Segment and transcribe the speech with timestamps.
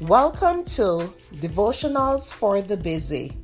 [0.00, 3.36] Welcome to Devotionals for the Busy.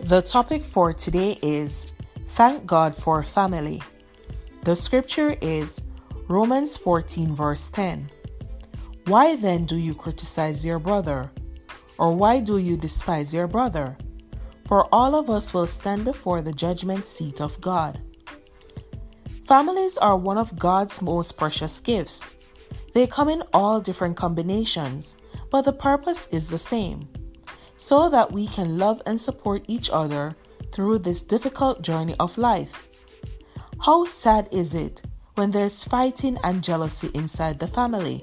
[0.00, 1.92] The topic for today is
[2.30, 3.80] Thank God for Family.
[4.64, 5.80] The scripture is
[6.26, 8.10] Romans 14, verse 10.
[9.06, 11.30] Why then do you criticize your brother?
[11.98, 13.96] Or why do you despise your brother?
[14.66, 18.00] For all of us will stand before the judgment seat of God.
[19.50, 22.36] Families are one of God's most precious gifts.
[22.94, 25.16] They come in all different combinations,
[25.50, 27.08] but the purpose is the same
[27.76, 30.36] so that we can love and support each other
[30.70, 32.90] through this difficult journey of life.
[33.84, 35.02] How sad is it
[35.34, 38.22] when there's fighting and jealousy inside the family?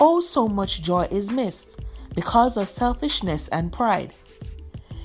[0.00, 1.80] Oh, so much joy is missed
[2.14, 4.14] because of selfishness and pride.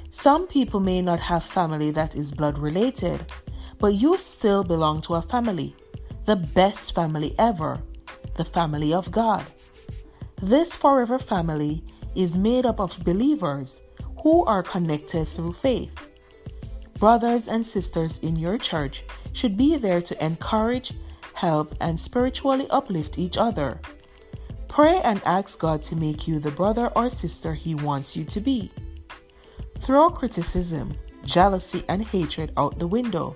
[0.10, 3.26] Some people may not have family that is blood related,
[3.82, 5.76] but you still belong to a family,
[6.26, 7.82] the best family ever,
[8.38, 9.44] the family of God.
[10.40, 13.82] This forever family is made up of believers
[14.22, 15.92] who are connected through faith.
[17.00, 20.94] Brothers and sisters in your church should be there to encourage,
[21.34, 23.82] help, and spiritually uplift each other.
[24.68, 28.40] Pray and ask God to make you the brother or sister He wants you to
[28.40, 28.72] be.
[29.80, 30.94] Throw criticism,
[31.26, 33.36] jealousy, and hatred out the window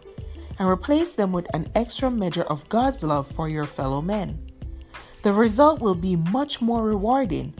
[0.59, 4.39] and replace them with an extra measure of God's love for your fellow men.
[5.23, 7.53] The result will be much more rewarding,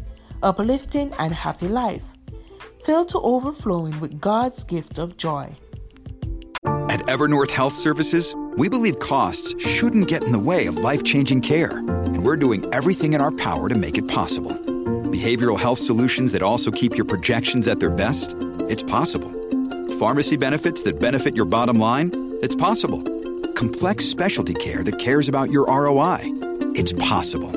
[0.44, 2.04] uplifting, and happy life,
[2.86, 5.56] filled to overflowing with God's gift of joy.
[6.90, 11.42] At Evernorth Health Services, we believe costs shouldn't get in the way of life changing
[11.42, 14.52] care, and we're doing everything in our power to make it possible.
[14.52, 18.36] Behavioral health solutions that also keep your projections at their best?
[18.70, 19.32] It's possible.
[20.00, 22.25] Pharmacy benefits that benefit your bottom line?
[22.46, 23.02] It's possible.
[23.54, 26.20] Complex specialty care that cares about your ROI.
[26.76, 27.52] It's possible.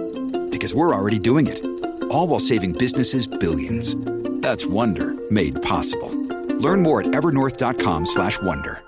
[0.48, 1.62] Because we're already doing it.
[2.10, 3.96] All while saving businesses billions.
[4.40, 6.08] That's Wonder made possible.
[6.56, 8.87] Learn more at evernorth.com/wonder.